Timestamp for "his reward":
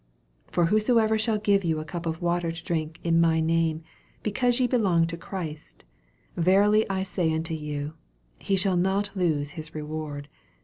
9.51-10.27